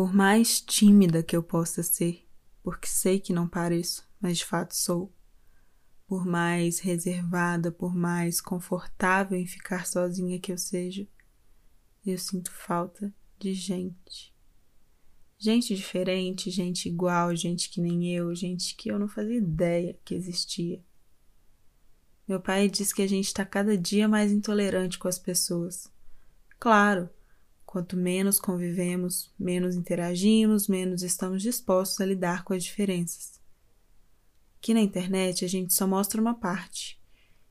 [0.00, 2.26] Por mais tímida que eu possa ser,
[2.62, 5.12] porque sei que não pareço, mas de fato sou.
[6.06, 11.06] Por mais reservada, por mais confortável em ficar sozinha que eu seja,
[12.02, 14.34] eu sinto falta de gente.
[15.36, 20.14] Gente diferente, gente igual, gente que nem eu, gente que eu não fazia ideia que
[20.14, 20.82] existia.
[22.26, 25.92] Meu pai diz que a gente está cada dia mais intolerante com as pessoas.
[26.58, 27.10] Claro,
[27.70, 33.40] Quanto menos convivemos, menos interagimos, menos estamos dispostos a lidar com as diferenças.
[34.58, 37.00] Aqui na internet a gente só mostra uma parte.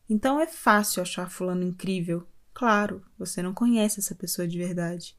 [0.10, 2.28] Então é fácil achar fulano incrível.
[2.54, 5.18] Claro, você não conhece essa pessoa de verdade.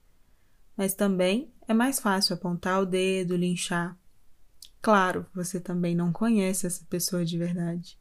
[0.76, 3.98] Mas também é mais fácil apontar o dedo, linchar.
[4.82, 7.98] Claro, você também não conhece essa pessoa de verdade.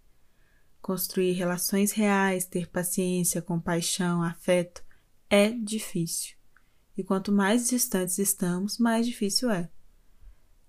[0.81, 4.84] Construir relações reais, ter paciência, compaixão, afeto
[5.30, 6.39] é difícil
[7.00, 9.69] e quanto mais distantes estamos, mais difícil é.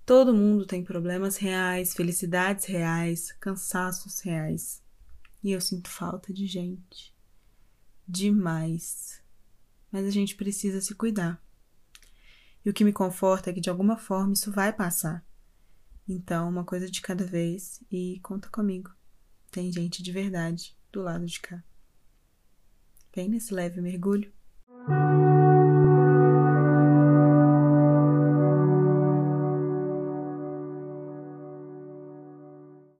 [0.06, 4.81] Todo mundo tem problemas reais, felicidades reais, cansaços reais.
[5.42, 7.12] E eu sinto falta de gente.
[8.06, 9.20] Demais.
[9.91, 11.42] Mas a gente precisa se cuidar.
[12.65, 15.27] E o que me conforta é que de alguma forma isso vai passar.
[16.09, 18.92] Então, uma coisa de cada vez e conta comigo.
[19.50, 21.61] Tem gente de verdade do lado de cá.
[23.12, 24.33] Vem nesse leve mergulho.